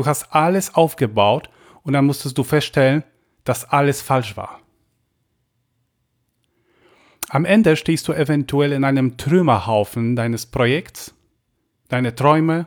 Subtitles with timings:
[0.00, 1.50] Du hast alles aufgebaut
[1.82, 3.04] und dann musstest du feststellen,
[3.44, 4.62] dass alles falsch war.
[7.28, 11.14] Am Ende stehst du eventuell in einem Trümmerhaufen deines Projekts,
[11.88, 12.66] deine Träume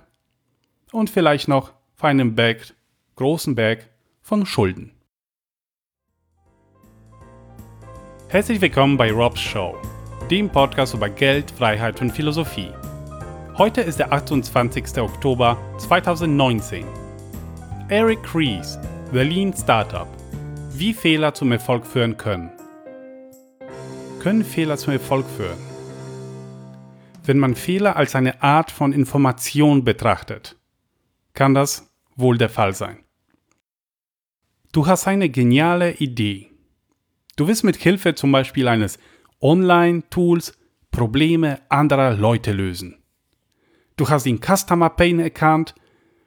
[0.91, 2.75] und vielleicht noch vor einem Berg,
[3.15, 3.89] großen Berg
[4.21, 4.91] von Schulden.
[8.27, 9.75] Herzlich willkommen bei Rob's Show,
[10.29, 12.71] dem Podcast über Geld, Freiheit und Philosophie.
[13.57, 14.99] Heute ist der 28.
[14.99, 17.02] Oktober 2019.
[17.89, 18.79] Eric Ries,
[19.11, 20.07] Berlin Startup.
[20.71, 22.49] Wie Fehler zum Erfolg führen können.
[24.21, 25.57] Können Fehler zum Erfolg führen?
[27.25, 30.55] Wenn man Fehler als eine Art von Information betrachtet,
[31.33, 33.03] kann das wohl der Fall sein.
[34.71, 36.51] Du hast eine geniale Idee.
[37.35, 38.97] Du willst mit Hilfe zum Beispiel eines
[39.41, 40.57] Online-Tools
[40.89, 43.03] Probleme anderer Leute lösen.
[43.97, 45.75] Du hast den Customer Pain erkannt,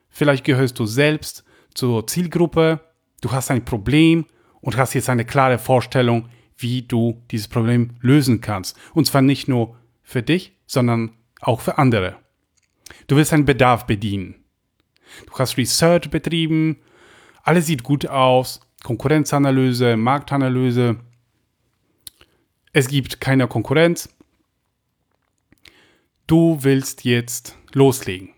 [0.07, 1.45] vielleicht gehörst du selbst
[1.77, 2.79] zur Zielgruppe,
[3.21, 4.25] du hast ein Problem
[4.61, 8.75] und hast jetzt eine klare Vorstellung, wie du dieses Problem lösen kannst.
[8.95, 12.17] Und zwar nicht nur für dich, sondern auch für andere.
[13.05, 14.43] Du willst einen Bedarf bedienen.
[15.27, 16.77] Du hast Research betrieben,
[17.43, 20.97] alles sieht gut aus, Konkurrenzanalyse, Marktanalyse.
[22.73, 24.09] Es gibt keine Konkurrenz.
[26.25, 28.31] Du willst jetzt loslegen.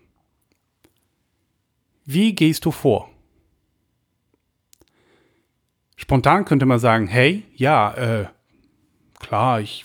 [2.04, 3.09] Wie gehst du vor?
[6.00, 8.26] Spontan könnte man sagen, hey, ja, äh,
[9.18, 9.84] klar, ich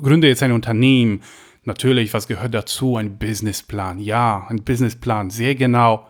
[0.00, 1.20] gründe jetzt ein Unternehmen.
[1.64, 2.96] Natürlich, was gehört dazu?
[2.96, 3.98] Ein Businessplan.
[3.98, 6.08] Ja, ein Businessplan, sehr genau.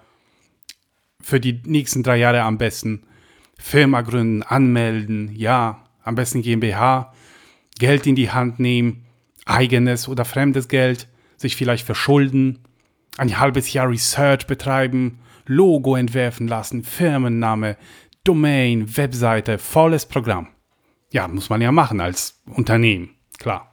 [1.23, 3.05] Für die nächsten drei Jahre am besten.
[3.56, 7.14] Firma gründen, anmelden, ja, am besten GmbH,
[7.78, 9.06] Geld in die Hand nehmen,
[9.47, 11.08] eigenes oder fremdes Geld,
[11.39, 12.58] sich vielleicht verschulden,
[13.17, 17.78] ein halbes Jahr Research betreiben, Logo entwerfen lassen, Firmenname,
[18.27, 20.48] Domain, Webseite, volles Programm.
[21.12, 23.73] Ja, muss man ja machen als Unternehmen, klar.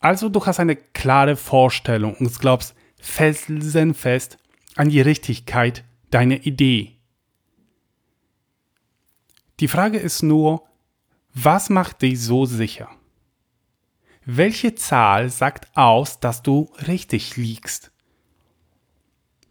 [0.00, 4.36] Also du hast eine klare Vorstellung und glaubst felsenfest
[4.74, 6.98] an die Richtigkeit deiner Idee.
[9.60, 10.64] Die Frage ist nur,
[11.32, 12.90] was macht dich so sicher?
[14.24, 17.91] Welche Zahl sagt aus, dass du richtig liegst?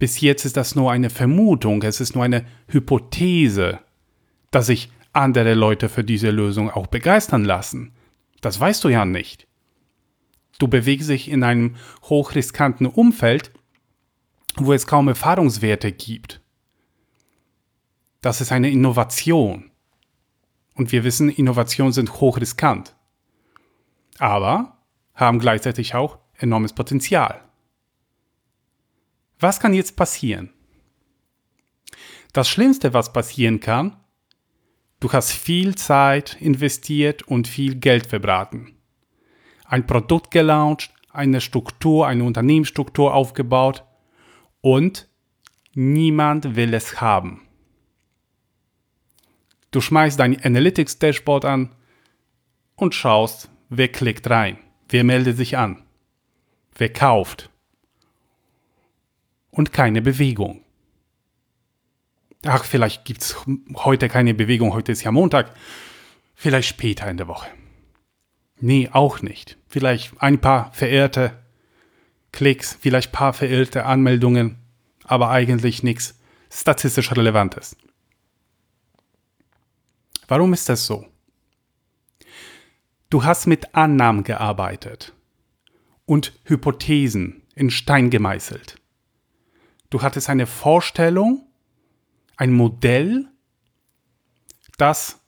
[0.02, 3.82] Bis jetzt ist das nur eine Vermutung, es ist nur eine Hypothese,
[4.50, 7.94] dass sich andere Leute für diese Lösung auch begeistern lassen.
[8.42, 9.46] Das weißt du ja nicht.
[10.58, 13.52] Du bewegst dich in einem hochriskanten Umfeld,
[14.56, 16.42] wo es kaum Erfahrungswerte gibt.
[18.22, 19.70] Das ist eine Innovation.
[20.74, 22.96] Und wir wissen, Innovationen sind hochriskant.
[24.18, 24.80] Aber
[25.14, 27.44] haben gleichzeitig auch enormes Potenzial.
[29.42, 30.52] Was kann jetzt passieren?
[32.32, 33.98] Das Schlimmste, was passieren kann,
[35.00, 38.78] du hast viel Zeit investiert und viel Geld verbraten.
[39.66, 43.84] Ein Produkt gelauncht, eine Struktur, eine Unternehmensstruktur aufgebaut
[44.62, 45.10] und
[45.74, 47.42] niemand will es haben.
[49.72, 51.76] Du schmeißt dein Analytics-Dashboard an
[52.76, 55.82] und schaust, wer klickt rein, wer meldet sich an,
[56.76, 57.51] wer kauft
[59.52, 60.64] und keine Bewegung.
[62.44, 63.36] Ach, vielleicht gibt es
[63.76, 65.54] heute keine Bewegung, heute ist ja Montag.
[66.34, 67.48] Vielleicht später in der Woche.
[68.60, 69.58] Nee, auch nicht.
[69.68, 71.38] Vielleicht ein paar verirrte
[72.32, 74.58] Klicks, vielleicht ein paar verirrte Anmeldungen,
[75.04, 76.20] aber eigentlich nichts
[76.52, 77.76] statistisch Relevantes.
[80.28, 81.06] Warum ist das so?
[83.10, 85.14] Du hast mit Annahmen gearbeitet
[86.06, 88.81] und Hypothesen in Stein gemeißelt.
[89.92, 91.46] Du hattest eine Vorstellung,
[92.38, 93.28] ein Modell,
[94.78, 95.22] das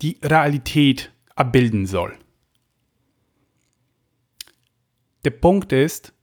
[0.00, 2.18] die Realität abbilden soll.
[5.24, 6.14] Der Punkt ist,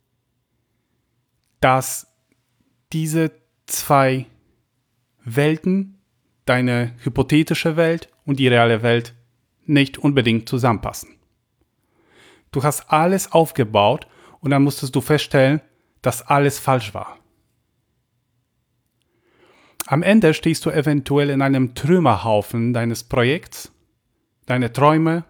[1.60, 2.08] dass
[2.92, 3.32] diese
[3.68, 4.26] zwei
[5.24, 6.02] Welten,
[6.46, 9.14] deine hypothetische Welt und die reale Welt,
[9.66, 11.16] nicht unbedingt zusammenpassen.
[12.52, 14.08] Du hast alles aufgebaut
[14.40, 15.62] und dann musstest du feststellen,
[16.02, 17.23] dass alles falsch war.
[19.86, 23.72] Am Ende stehst du eventuell in einem Trümmerhaufen deines Projekts,
[24.46, 25.26] deine Träume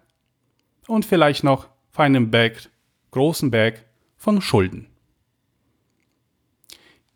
[0.86, 2.68] und vielleicht noch vor einem Berg,
[3.10, 3.84] großen Berg
[4.16, 4.86] von Schulden.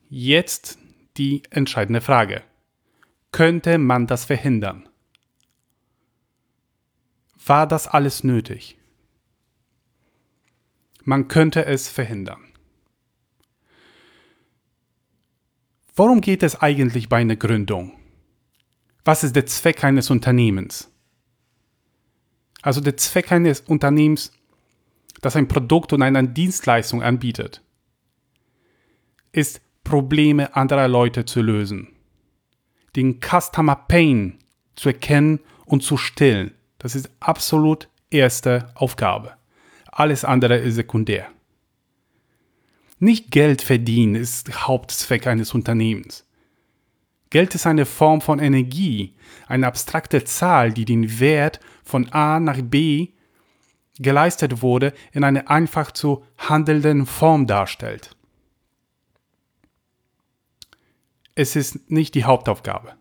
[0.08, 0.78] Jetzt
[1.16, 2.42] die entscheidende Frage.
[3.30, 4.88] Könnte man das verhindern?
[7.44, 8.78] War das alles nötig?
[11.04, 12.44] Man könnte es verhindern.
[15.98, 17.90] Worum geht es eigentlich bei einer Gründung?
[19.04, 20.92] Was ist der Zweck eines Unternehmens?
[22.62, 24.30] Also der Zweck eines Unternehmens,
[25.22, 27.64] das ein Produkt und eine Dienstleistung anbietet,
[29.32, 31.88] ist Probleme anderer Leute zu lösen,
[32.94, 34.38] den Customer Pain
[34.76, 36.54] zu erkennen und zu stillen.
[36.78, 39.32] Das ist absolut erste Aufgabe.
[39.90, 41.28] Alles andere ist sekundär.
[42.98, 46.24] Nicht Geld verdienen ist Hauptzweck eines Unternehmens.
[47.30, 49.14] Geld ist eine Form von Energie,
[49.46, 53.08] eine abstrakte Zahl, die den Wert von A nach B
[53.98, 58.16] geleistet wurde, in einer einfach zu handelnden Form darstellt.
[61.34, 62.94] Es ist nicht die Hauptaufgabe.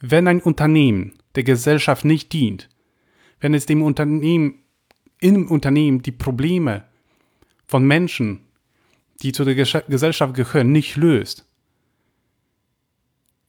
[0.00, 2.68] Wenn ein Unternehmen der Gesellschaft nicht dient,
[3.40, 4.62] wenn es dem Unternehmen
[5.20, 6.84] im Unternehmen die Probleme
[7.66, 8.47] von Menschen,
[9.22, 11.48] die zu der Gesellschaft gehören, nicht löst,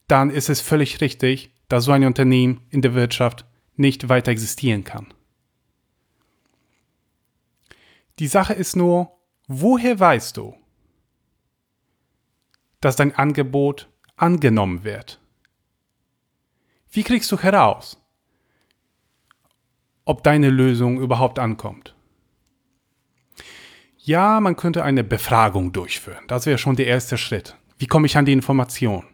[0.08, 3.46] dann ist es völlig richtig, dass so ein Unternehmen in der Wirtschaft
[3.76, 5.14] nicht weiter existieren kann.
[8.18, 9.18] Die Sache ist nur,
[9.48, 10.58] woher weißt du,
[12.82, 15.22] dass dein Angebot angenommen wird?
[16.92, 18.02] Wie kriegst du heraus,
[20.06, 21.96] ob deine Lösung überhaupt ankommt?
[24.10, 26.24] Ja, man könnte eine Befragung durchführen.
[26.28, 27.56] Das wäre schon der erste Schritt.
[27.78, 29.06] Wie komme ich an die Information?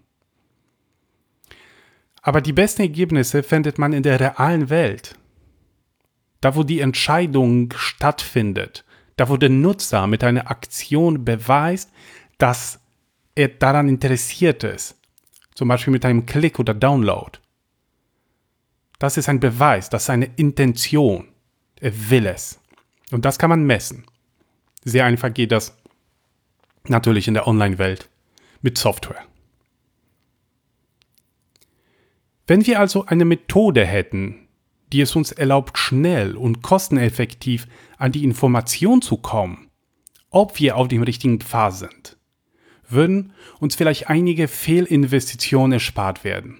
[2.22, 5.20] Aber die besten Ergebnisse findet man in der realen Welt.
[6.40, 8.86] Da, wo die Entscheidung stattfindet,
[9.18, 11.92] da, wo der Nutzer mit einer Aktion beweist,
[12.38, 12.80] dass
[13.36, 14.96] er daran interessiert ist,
[15.56, 17.38] zum Beispiel mit einem Klick oder Download.
[19.00, 21.28] Das ist ein Beweis, das ist eine Intention.
[21.82, 22.62] Er will es.
[23.12, 24.06] Und das kann man messen.
[24.86, 25.76] Sehr einfach geht das
[26.88, 28.10] natürlich in der Online-Welt
[28.62, 29.26] mit Software.
[32.48, 34.48] Wenn wir also eine Methode hätten,
[34.94, 37.68] die es uns erlaubt, schnell und kosteneffektiv
[37.98, 39.72] an die Information zu kommen,
[40.30, 42.18] ob wir auf dem richtigen Pfad sind,
[42.88, 46.60] würden uns vielleicht einige Fehlinvestitionen erspart werden.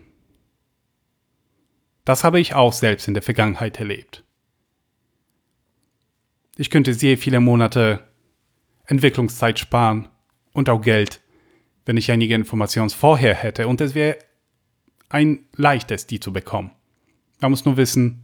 [2.04, 4.24] Das habe ich auch selbst in der Vergangenheit erlebt.
[6.58, 8.08] Ich könnte sehr viele Monate
[8.86, 10.08] Entwicklungszeit sparen
[10.54, 11.22] und auch Geld,
[11.86, 14.18] wenn ich einige Informationen vorher hätte und es wäre
[15.10, 16.72] ein leichtes, die zu bekommen.
[17.42, 18.24] Man muss nur wissen,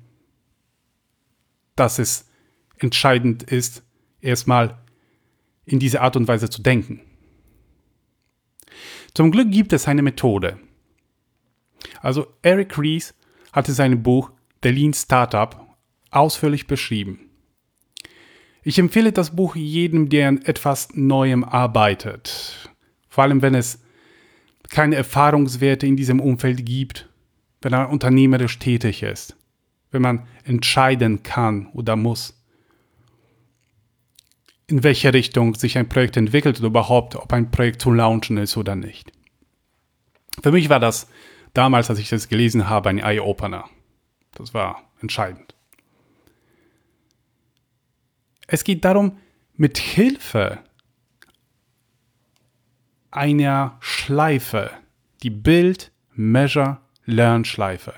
[1.76, 2.30] dass es
[2.78, 3.84] entscheidend ist,
[4.20, 4.78] erstmal
[5.66, 7.02] in diese Art und Weise zu denken.
[9.14, 10.60] Zum Glück gibt es eine Methode.
[12.02, 13.14] Also Eric Ries
[13.52, 14.32] hatte sein Buch
[14.64, 15.68] The Lean Startup
[16.12, 17.31] ausführlich beschrieben.
[18.64, 22.70] Ich empfehle das Buch jedem, der an etwas Neuem arbeitet.
[23.10, 23.80] Vor allem, wenn es
[24.70, 27.10] keine Erfahrungswerte in diesem Umfeld gibt,
[27.62, 29.36] wenn man unternehmerisch tätig ist,
[29.90, 32.38] wenn man entscheiden kann oder muss,
[34.68, 38.56] in welche Richtung sich ein Projekt entwickelt oder überhaupt, ob ein Projekt zu launchen ist
[38.58, 39.12] oder nicht.
[40.42, 41.10] Für mich war das
[41.54, 43.66] damals, als ich das gelesen habe, ein Eye-Opener.
[44.34, 45.51] Das war entscheidend.
[48.54, 49.18] Es geht darum,
[49.56, 50.60] mit Hilfe
[53.10, 54.72] einer Schleife,
[55.24, 57.94] die Build, Measure, Learn Schleife.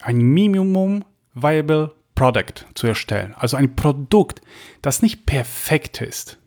[0.00, 3.34] Ein Minimum Viable Product zu erstellen.
[3.38, 4.42] Also ein Produkt,
[4.82, 6.38] das nicht perfekt ist.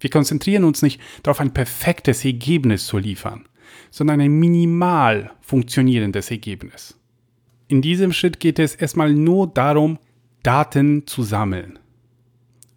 [0.00, 3.48] Wir konzentrieren uns nicht darauf, ein perfektes Ergebnis zu liefern,
[3.92, 6.98] sondern ein minimal funktionierendes Ergebnis.
[7.68, 10.00] In diesem Schritt geht es erstmal nur darum,
[10.42, 11.78] Daten zu sammeln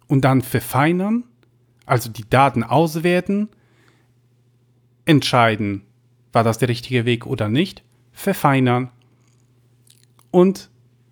[0.06, 1.24] und dann verfeinern
[1.86, 3.48] also die Daten auswerten,
[5.04, 5.82] entscheiden,
[6.32, 8.90] war das der richtige Weg oder nicht, verfeinern
[10.30, 10.70] und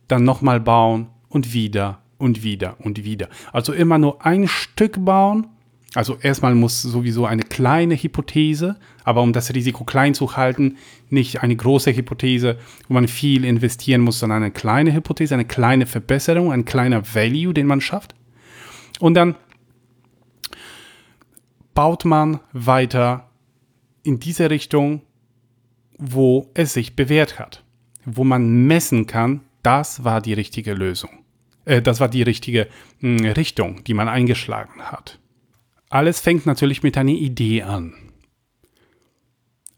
[0.08, 3.28] dann nochmal bauen und wieder und wieder und wieder.
[3.52, 5.46] Also immer nur ein Stück bauen.
[5.94, 10.78] Also erstmal muss sowieso eine kleine Hypothese, aber um das Risiko klein zu halten,
[11.10, 12.58] nicht eine große Hypothese,
[12.88, 17.52] wo man viel investieren muss, sondern eine kleine Hypothese, eine kleine Verbesserung, ein kleiner Value,
[17.52, 18.14] den man schafft.
[19.00, 19.34] Und dann
[21.74, 23.28] baut man weiter
[24.02, 25.02] in diese Richtung,
[25.98, 27.64] wo es sich bewährt hat,
[28.04, 31.10] wo man messen kann, das war die richtige Lösung.
[31.64, 32.68] Äh, das war die richtige
[33.00, 35.18] mh, hm, Richtung, die man eingeschlagen hat.
[35.92, 37.92] Alles fängt natürlich mit einer Idee an.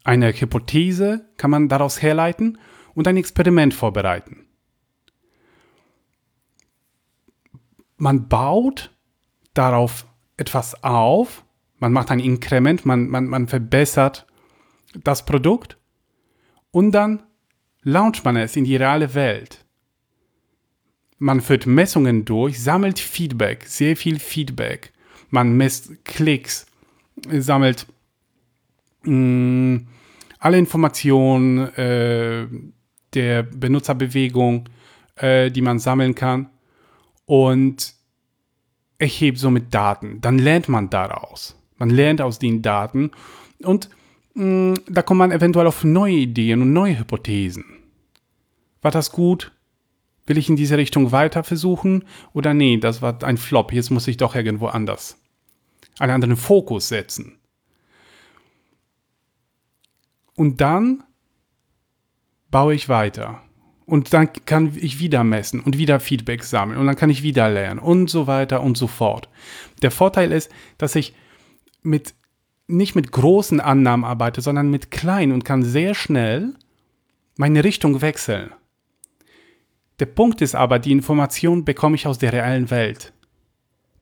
[0.05, 2.57] Eine Hypothese kann man daraus herleiten
[2.93, 4.47] und ein Experiment vorbereiten.
[7.97, 8.95] Man baut
[9.53, 10.05] darauf
[10.37, 11.43] etwas auf,
[11.79, 14.25] man macht ein Inkrement, man, man, man verbessert
[15.03, 15.77] das Produkt
[16.71, 17.23] und dann
[17.81, 19.65] launcht man es in die reale Welt.
[21.17, 24.93] Man führt Messungen durch, sammelt Feedback, sehr viel Feedback.
[25.29, 26.65] Man misst Klicks,
[27.31, 27.87] sammelt
[29.03, 29.87] mh, mm,
[30.39, 32.47] alle Informationen äh,
[33.13, 34.69] der Benutzerbewegung,
[35.15, 36.49] äh, die man sammeln kann
[37.25, 37.93] und
[38.97, 40.21] erhebt somit Daten.
[40.21, 41.55] Dann lernt man daraus.
[41.77, 43.11] Man lernt aus den Daten
[43.63, 43.89] und
[44.35, 47.65] mh, mm, da kommt man eventuell auf neue Ideen und neue Hypothesen.
[48.81, 49.51] War das gut?
[50.25, 52.03] Will ich in diese Richtung weiter versuchen?
[52.33, 55.17] Oder nee, das war ein Flop, jetzt muss ich doch irgendwo anders
[55.99, 57.37] einen anderen Fokus setzen.
[60.35, 61.03] Und dann
[62.51, 63.41] baue ich weiter.
[63.85, 67.49] Und dann kann ich wieder messen und wieder Feedback sammeln und dann kann ich wieder
[67.49, 69.29] lernen und so weiter und so fort.
[69.83, 71.13] Der Vorteil ist, dass ich
[71.83, 72.15] mit,
[72.67, 76.55] nicht mit großen Annahmen arbeite, sondern mit kleinen und kann sehr schnell
[77.37, 78.49] meine Richtung wechseln.
[79.99, 83.13] Der Punkt ist aber, die Information bekomme ich aus der reellen Welt.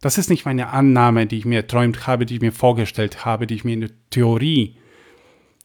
[0.02, 3.48] Das ist nicht meine Annahme, die ich mir erträumt habe, die ich mir vorgestellt habe,
[3.48, 4.78] die ich mir in der Theorie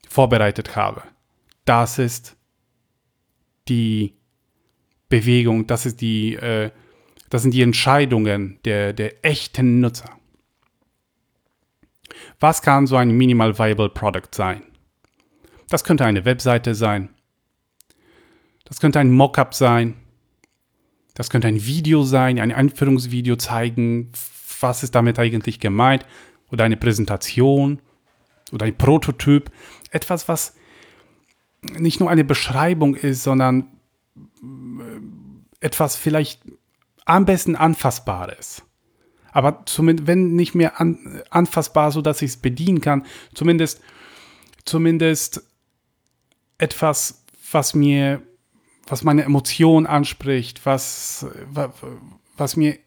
[0.08, 1.02] vorbereitet habe.
[1.64, 2.36] Das ist
[3.68, 4.14] die
[5.08, 6.70] Bewegung, das ist die, äh,
[7.30, 10.10] das sind die Entscheidungen der, der echten Nutzer.
[12.40, 14.62] Was kann so ein Minimal Viable Product sein?
[15.68, 17.10] Das könnte eine Webseite sein.
[18.64, 19.94] Das könnte ein Mockup sein.
[21.18, 24.12] Das könnte ein Video sein, ein Einführungsvideo zeigen,
[24.60, 26.06] was ist damit eigentlich gemeint.
[26.52, 27.80] Oder eine Präsentation
[28.52, 29.50] oder ein Prototyp.
[29.90, 30.54] Etwas, was
[31.60, 33.66] nicht nur eine Beschreibung ist, sondern
[34.16, 36.40] äh, etwas vielleicht
[37.04, 38.62] am besten Anfassbares.
[39.32, 43.80] Aber zumindest, wenn nicht mehr an, anfassbar, so dass ich es bedienen kann, zumindest,
[44.64, 45.42] zumindest
[46.58, 48.22] etwas, was mir
[48.90, 51.26] was meine Emotionen anspricht, was,
[52.36, 52.78] was mir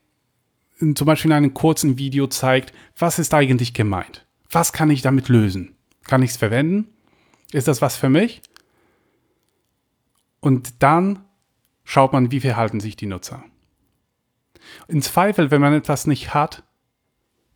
[0.80, 4.26] zum Beispiel in einem kurzen Video zeigt, was ist eigentlich gemeint?
[4.50, 5.76] Was kann ich damit lösen?
[6.04, 6.90] Kann ich es verwenden?
[7.52, 8.42] Ist das was für mich?
[10.40, 11.24] Und dann
[11.84, 13.44] schaut man, wie verhalten sich die Nutzer.
[14.88, 16.64] In Zweifel, wenn man etwas nicht hat,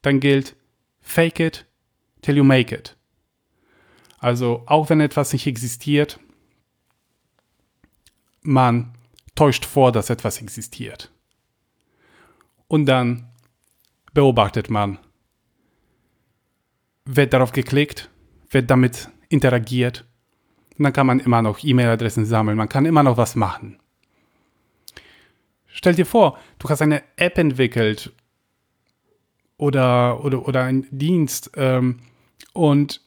[0.01, 0.55] dann gilt
[1.01, 1.65] fake it
[2.21, 2.95] till you make it.
[4.19, 6.19] Also auch wenn etwas nicht existiert,
[8.45, 8.93] man
[9.35, 11.11] täuscht vor, dass etwas existiert.
[12.67, 13.29] Und dann
[14.13, 14.97] beobachtet man,
[17.05, 18.09] wird darauf geklickt,
[18.49, 20.05] wird damit interagiert.
[20.77, 23.79] Und dann kann man immer noch E-Mail-Adressen sammeln, man kann immer noch was machen.
[25.67, 28.13] Stell dir vor, du hast eine App entwickelt
[29.57, 31.99] oder, oder, oder einen Dienst ähm,
[32.53, 33.01] und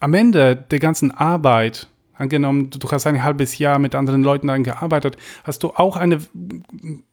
[0.00, 1.89] am Ende der ganzen Arbeit
[2.20, 6.20] Angenommen, du hast ein halbes Jahr mit anderen Leuten daran gearbeitet, hast du auch eine,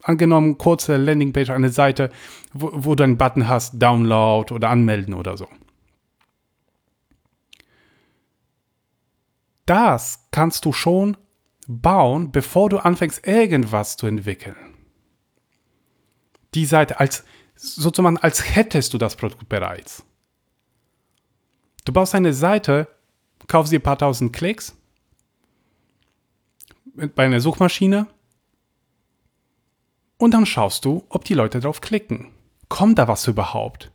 [0.03, 2.11] angenommen, kurze Landingpage, eine Seite,
[2.51, 5.47] wo, wo du einen Button hast, Download oder Anmelden oder so.
[9.65, 11.15] Das kannst du schon
[11.69, 14.57] bauen, bevor du anfängst, irgendwas zu entwickeln.
[16.53, 17.23] Die Seite als
[17.55, 20.03] sozusagen, als hättest du das Produkt bereits.
[21.85, 22.89] Du baust eine Seite,
[23.47, 24.75] kaufst dir ein paar tausend Klicks,
[27.15, 28.07] bei einer Suchmaschine
[30.17, 32.31] und dann schaust du, ob die Leute drauf klicken.
[32.69, 33.91] Kommt da was überhaupt?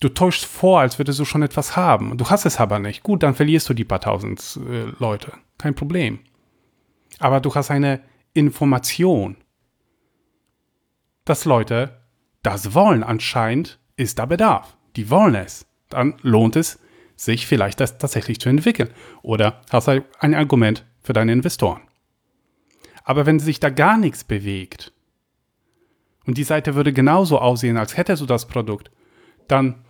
[0.00, 2.16] Du täuschst vor, als würdest du schon etwas haben.
[2.16, 3.02] Du hast es aber nicht.
[3.02, 5.32] Gut, dann verlierst du die paar tausend äh, Leute.
[5.58, 6.20] Kein Problem.
[7.18, 8.00] Aber du hast eine
[8.32, 9.36] Information,
[11.24, 12.00] dass Leute
[12.42, 13.02] das wollen.
[13.02, 14.76] Anscheinend ist da Bedarf.
[14.96, 15.66] Die wollen es.
[15.90, 16.78] Dann lohnt es
[17.16, 18.90] sich vielleicht das tatsächlich zu entwickeln.
[19.22, 21.80] Oder hast du ein Argument für deine Investoren.
[23.04, 24.92] Aber wenn sich da gar nichts bewegt
[26.26, 28.90] und die Seite würde genauso aussehen, als hättest du das Produkt,
[29.48, 29.84] dann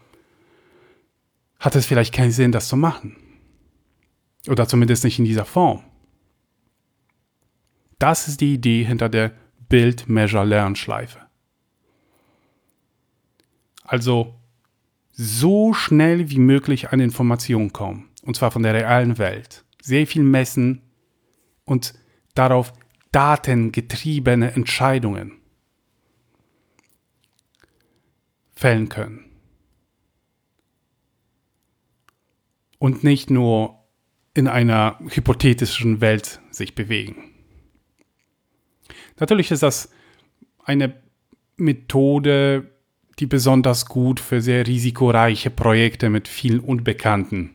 [1.59, 3.17] hat es vielleicht keinen Sinn, das zu machen.
[4.49, 5.85] Oder zumindest nicht in dieser Form.
[7.99, 9.33] Das ist die Idee hinter der
[9.69, 11.19] Build-Measure-Learn-Schleife.
[13.85, 14.40] Also
[15.11, 18.09] so schnell wie möglich an Informationen kommen.
[18.23, 19.64] Und zwar von der realen Welt.
[19.83, 20.81] Sehr viel messen,
[21.70, 21.94] und
[22.34, 22.72] darauf
[23.12, 25.38] datengetriebene Entscheidungen
[28.56, 29.24] fällen können.
[32.80, 33.84] Und nicht nur
[34.34, 37.34] in einer hypothetischen Welt sich bewegen.
[39.20, 39.92] Natürlich ist das
[40.64, 41.00] eine
[41.56, 42.68] Methode,
[43.20, 47.54] die besonders gut für sehr risikoreiche Projekte mit vielen Unbekannten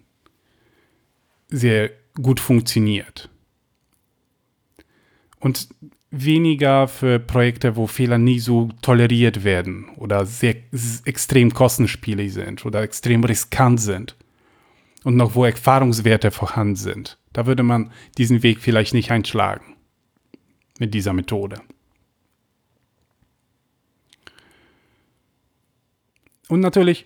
[1.50, 3.30] sehr gut funktioniert.
[5.46, 5.70] Und
[6.10, 10.56] weniger für Projekte, wo Fehler nie so toleriert werden oder sehr
[11.06, 14.16] extrem kostenspielig sind oder extrem riskant sind
[15.04, 17.20] und noch wo Erfahrungswerte vorhanden sind.
[17.32, 19.76] Da würde man diesen Weg vielleicht nicht einschlagen
[20.80, 21.62] mit dieser Methode.
[26.50, 27.06] Und natürlich,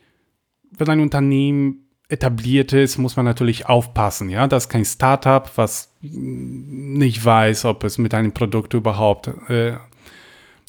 [0.71, 4.29] wenn ein Unternehmen etabliert ist, muss man natürlich aufpassen.
[4.29, 9.75] Ja, das ist kein Startup, was nicht weiß, ob es mit einem Produkt überhaupt, äh,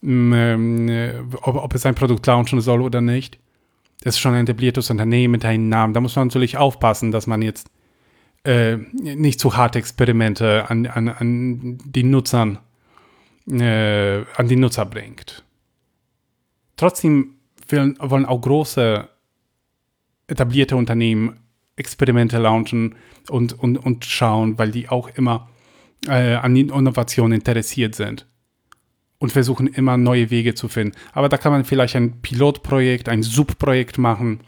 [0.03, 3.39] äh, ob, ob es ein Produkt launchen soll oder nicht.
[4.03, 5.95] Das ist schon ein etabliertes Unternehmen mit einem Namen.
[5.95, 7.71] Da muss man natürlich aufpassen, dass man jetzt
[8.45, 12.59] äh, nicht zu harte Experimente an, an, an die Nutzern,
[13.51, 15.45] äh, an die Nutzer bringt.
[16.77, 17.35] Trotzdem
[17.69, 19.07] wollen auch große
[20.27, 21.41] etablierte Unternehmen
[21.81, 22.95] Experimente launchen
[23.29, 25.49] und, und, und schauen, weil die auch immer
[26.07, 28.27] äh, an Innovationen interessiert sind
[29.19, 30.97] und versuchen immer neue Wege zu finden.
[31.13, 34.41] Aber da kann man vielleicht ein Pilotprojekt, ein Subprojekt machen,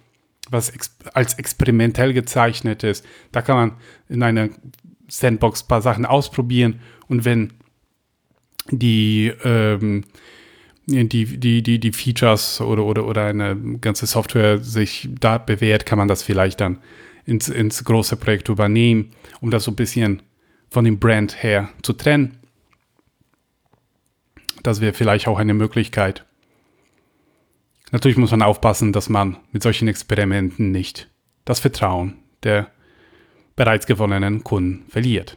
[0.51, 3.05] was ex als experimentell gezeichnet ist.
[3.33, 3.73] Da kann man
[4.09, 4.49] in einer
[5.09, 7.53] Sandbox ein paar Sachen ausprobieren und wenn
[8.71, 10.05] die ähm,
[10.87, 15.99] die, die, die, die Features oder, oder, oder eine ganze Software sich da bewährt, kann
[15.99, 16.79] man das vielleicht dann
[17.25, 20.23] ins, ins große Projekt übernehmen, um das so ein bisschen
[20.69, 22.38] von dem Brand her zu trennen.
[24.62, 26.25] Das wäre vielleicht auch eine Möglichkeit.
[27.91, 31.11] Natürlich muss man aufpassen, dass man mit solchen Experimenten nicht
[31.45, 32.71] das Vertrauen der
[33.55, 35.37] bereits gewonnenen Kunden verliert.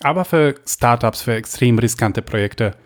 [0.00, 2.76] Aber für Startups, für extrem riskante Projekte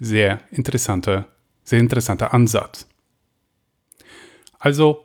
[0.00, 1.26] sehr interessanter,
[1.62, 2.88] sehr interessanter Ansatz.
[4.58, 5.04] Also,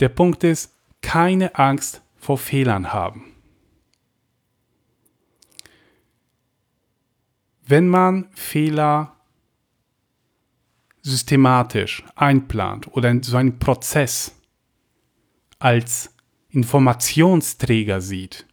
[0.00, 0.71] der Punkt ist,
[1.02, 3.24] keine Angst vor Fehlern haben.
[7.66, 9.16] Wenn man Fehler
[11.02, 14.40] systematisch einplant oder so einen Prozess
[15.58, 16.14] als
[16.48, 18.46] Informationsträger sieht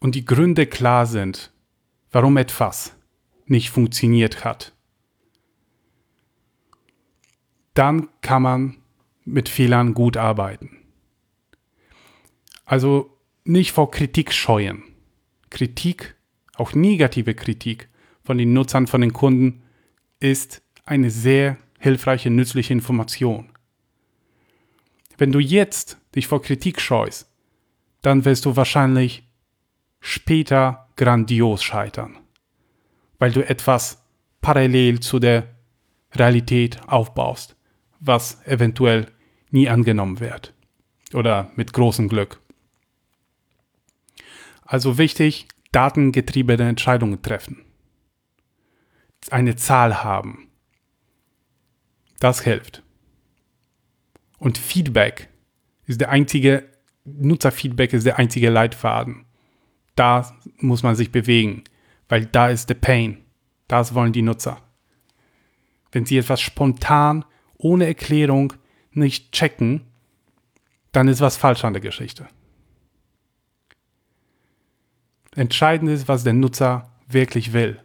[0.00, 1.52] und die Gründe klar sind,
[2.10, 2.94] warum etwas
[3.46, 4.72] nicht funktioniert hat,
[7.74, 8.83] dann kann man
[9.24, 10.78] mit Fehlern gut arbeiten.
[12.64, 14.82] Also nicht vor Kritik scheuen.
[15.50, 16.16] Kritik,
[16.56, 17.88] auch negative Kritik
[18.22, 19.62] von den Nutzern, von den Kunden,
[20.20, 23.50] ist eine sehr hilfreiche, nützliche Information.
[25.18, 27.30] Wenn du jetzt dich vor Kritik scheust,
[28.02, 29.28] dann wirst du wahrscheinlich
[30.00, 32.18] später grandios scheitern
[33.18, 34.02] weil du etwas
[34.40, 35.48] parallel zu der
[36.12, 37.56] Realität aufbaust,
[38.04, 39.06] was eventuell
[39.50, 40.54] nie angenommen wird
[41.12, 42.40] oder mit großem Glück.
[44.64, 47.64] Also wichtig, datengetriebene Entscheidungen treffen.
[49.30, 50.48] Eine Zahl haben.
[52.20, 52.82] Das hilft.
[54.38, 55.28] Und Feedback
[55.86, 56.68] ist der einzige,
[57.04, 59.26] Nutzerfeedback ist der einzige Leitfaden.
[59.96, 61.64] Da muss man sich bewegen
[62.08, 63.24] weil da ist der Pain.
[63.68, 64.60] Das wollen die Nutzer.
[65.92, 67.24] Wenn sie etwas spontan,
[67.58, 68.54] ohne Erklärung
[68.92, 69.82] nicht checken,
[70.92, 72.28] dann ist was falsch an der Geschichte.
[75.34, 77.80] Entscheidend ist, was der Nutzer wirklich will.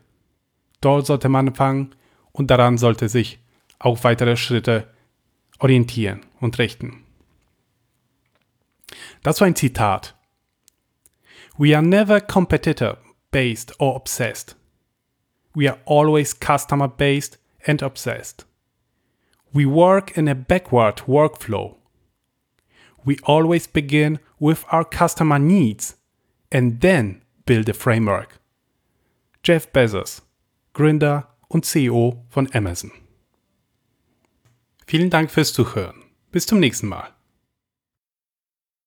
[0.82, 1.95] Dort sollte man anfangen
[2.32, 3.39] und daran sollte sich
[3.79, 4.88] auch weitere Schritte
[5.58, 7.03] orientieren und richten.
[9.23, 10.15] Das war ein Zitat.
[11.58, 12.97] We are never competitor
[13.32, 14.55] based or obsessed.
[15.53, 18.45] We are always customer based and obsessed.
[19.53, 21.75] We work in a backward workflow.
[23.05, 25.97] We always begin with our customer needs
[26.51, 28.39] and then build a framework.
[29.43, 30.21] Jeff Bezos,
[30.73, 32.91] Gründer und CEO von Amazon.
[34.85, 36.03] Vielen Dank fürs Zuhören.
[36.31, 37.09] Bis zum nächsten Mal.